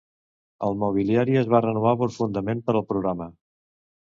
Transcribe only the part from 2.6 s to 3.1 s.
per al